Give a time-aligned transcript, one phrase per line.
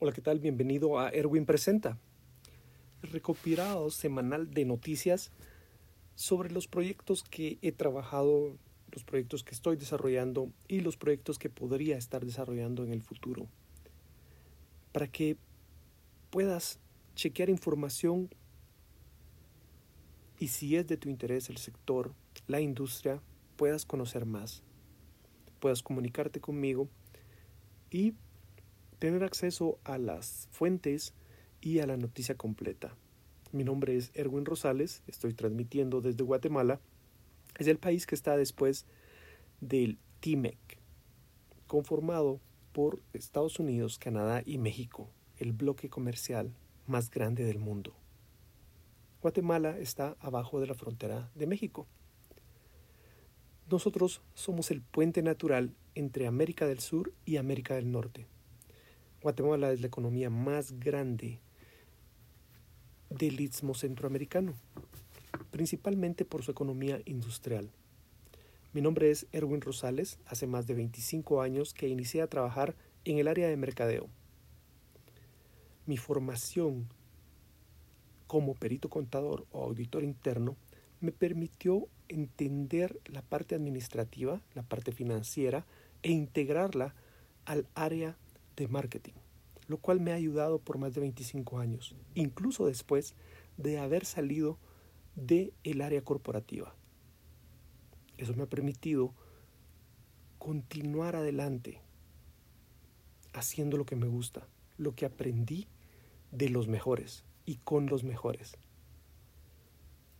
[0.00, 0.38] Hola, ¿qué tal?
[0.38, 1.98] Bienvenido a Erwin Presenta,
[3.02, 5.32] recopilado semanal de noticias
[6.14, 8.56] sobre los proyectos que he trabajado,
[8.92, 13.48] los proyectos que estoy desarrollando y los proyectos que podría estar desarrollando en el futuro.
[14.92, 15.36] Para que
[16.30, 16.78] puedas
[17.16, 18.30] chequear información
[20.38, 22.14] y si es de tu interés el sector,
[22.46, 23.20] la industria,
[23.56, 24.62] puedas conocer más,
[25.58, 26.88] puedas comunicarte conmigo
[27.90, 28.14] y
[28.98, 31.14] tener acceso a las fuentes
[31.60, 32.94] y a la noticia completa.
[33.52, 36.80] Mi nombre es Erwin Rosales, estoy transmitiendo desde Guatemala.
[37.58, 38.86] Es el país que está después
[39.60, 40.58] del TIMEC,
[41.66, 42.40] conformado
[42.72, 46.52] por Estados Unidos, Canadá y México, el bloque comercial
[46.86, 47.94] más grande del mundo.
[49.22, 51.86] Guatemala está abajo de la frontera de México.
[53.70, 58.26] Nosotros somos el puente natural entre América del Sur y América del Norte.
[59.20, 61.40] Guatemala es la economía más grande
[63.10, 64.54] del istmo centroamericano,
[65.50, 67.68] principalmente por su economía industrial.
[68.72, 73.18] Mi nombre es Erwin Rosales, hace más de 25 años que inicié a trabajar en
[73.18, 74.08] el área de mercadeo.
[75.84, 76.86] Mi formación
[78.28, 80.54] como perito contador o auditor interno
[81.00, 85.66] me permitió entender la parte administrativa, la parte financiera
[86.02, 86.94] e integrarla
[87.46, 88.16] al área
[88.62, 89.14] de marketing,
[89.66, 93.14] lo cual me ha ayudado por más de 25 años, incluso después
[93.56, 94.58] de haber salido
[95.14, 96.74] del el área corporativa.
[98.16, 99.14] Eso me ha permitido
[100.38, 101.80] continuar adelante
[103.32, 105.68] haciendo lo que me gusta, lo que aprendí
[106.32, 108.56] de los mejores y con los mejores.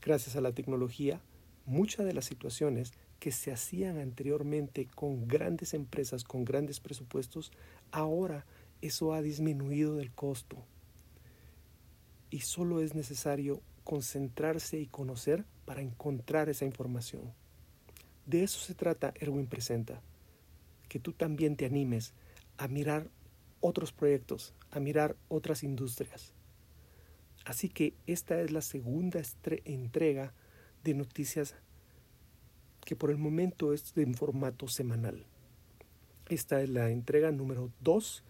[0.00, 1.20] Gracias a la tecnología,
[1.64, 2.92] muchas de las situaciones
[3.22, 7.52] que se hacían anteriormente con grandes empresas, con grandes presupuestos,
[7.92, 8.44] ahora
[8.80, 10.56] eso ha disminuido del costo.
[12.30, 17.32] Y solo es necesario concentrarse y conocer para encontrar esa información.
[18.26, 20.02] De eso se trata Erwin Presenta.
[20.88, 22.14] Que tú también te animes
[22.56, 23.08] a mirar
[23.60, 26.34] otros proyectos, a mirar otras industrias.
[27.44, 29.22] Así que esta es la segunda
[29.64, 30.34] entrega
[30.82, 31.54] de noticias
[32.92, 35.24] que por el momento es en formato semanal.
[36.28, 38.22] Esta es la entrega número 2,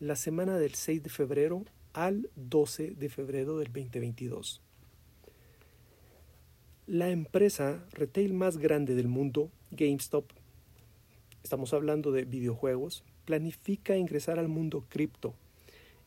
[0.00, 4.60] la semana del 6 de febrero al 12 de febrero del 2022.
[6.88, 10.24] La empresa retail más grande del mundo, GameStop,
[11.44, 15.36] estamos hablando de videojuegos, planifica ingresar al mundo cripto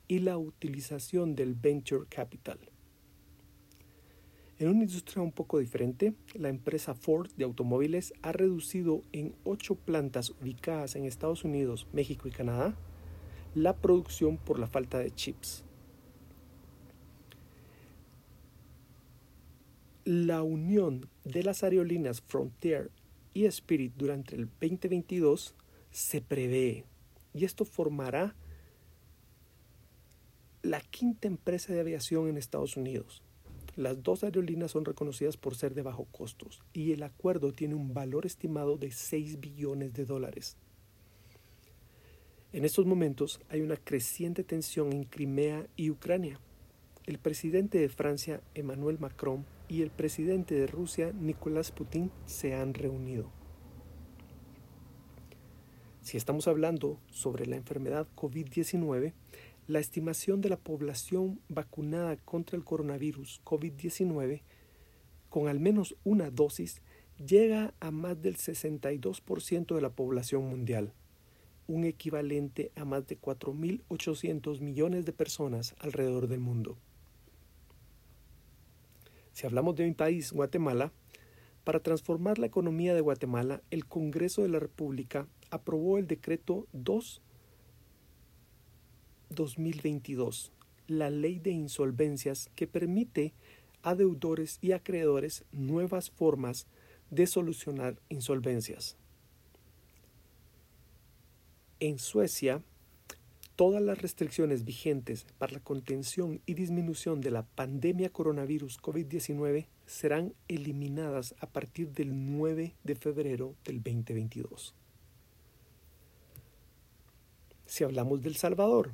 [0.10, 2.60] y la utilización del venture capital.
[4.62, 9.74] En una industria un poco diferente, la empresa Ford de automóviles ha reducido en ocho
[9.74, 12.76] plantas ubicadas en Estados Unidos, México y Canadá
[13.56, 15.64] la producción por la falta de chips.
[20.06, 22.92] La unión de las aerolíneas Frontier
[23.34, 25.56] y Spirit durante el 2022
[25.90, 26.86] se prevé
[27.34, 28.36] y esto formará
[30.62, 33.24] la quinta empresa de aviación en Estados Unidos
[33.76, 37.94] las dos aerolíneas son reconocidas por ser de bajo costos y el acuerdo tiene un
[37.94, 40.58] valor estimado de 6 billones de dólares.
[42.54, 46.40] En estos momentos hay una creciente tensión en Crimea y Ucrania.
[47.06, 52.74] El presidente de Francia, Emmanuel Macron, y el presidente de Rusia, Nicolás Putin, se han
[52.74, 53.32] reunido.
[56.02, 59.14] Si estamos hablando sobre la enfermedad COVID-19,
[59.72, 64.42] la estimación de la población vacunada contra el coronavirus COVID-19
[65.30, 66.82] con al menos una dosis
[67.26, 70.92] llega a más del 62% de la población mundial,
[71.68, 76.78] un equivalente a más de 4.800 millones de personas alrededor del mundo.
[79.32, 80.92] Si hablamos de mi país, Guatemala,
[81.64, 87.22] para transformar la economía de Guatemala, el Congreso de la República aprobó el decreto 2
[89.36, 90.52] 2022,
[90.88, 93.34] la ley de insolvencias que permite
[93.84, 96.68] a deudores y acreedores nuevas formas
[97.10, 98.98] de solucionar insolvencias.
[101.80, 102.62] En Suecia,
[103.56, 110.34] todas las restricciones vigentes para la contención y disminución de la pandemia coronavirus COVID-19 serán
[110.48, 114.74] eliminadas a partir del 9 de febrero del 2022.
[117.66, 118.94] Si hablamos del Salvador,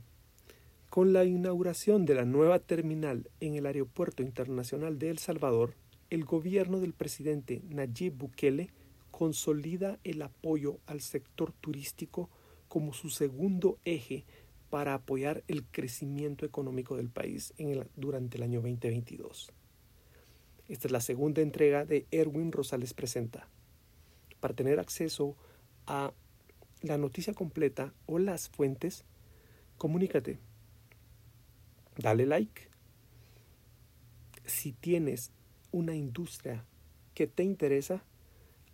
[0.89, 5.75] con la inauguración de la nueva terminal en el Aeropuerto Internacional de El Salvador,
[6.10, 8.69] el gobierno del presidente Nayib Bukele
[9.12, 12.30] consolida el apoyo al sector turístico
[12.68, 14.25] como su segundo eje
[14.69, 17.54] para apoyar el crecimiento económico del país
[17.95, 19.51] durante el año 2022.
[20.68, 23.48] Esta es la segunda entrega de Erwin Rosales Presenta.
[24.39, 25.36] Para tener acceso
[25.86, 26.13] a
[26.81, 29.06] la noticia completa o las fuentes,
[29.78, 30.39] comunícate.
[31.97, 32.69] Dale like.
[34.45, 35.31] Si tienes
[35.71, 36.65] una industria
[37.13, 38.03] que te interesa,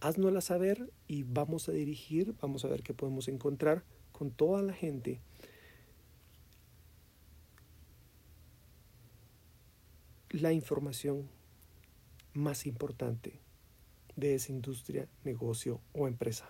[0.02, 4.74] haznosla saber y vamos a dirigir, vamos a ver qué podemos encontrar con toda la
[4.74, 5.22] gente
[10.30, 11.30] la información
[12.34, 13.40] más importante
[14.16, 16.50] de esa industria, negocio o empresa.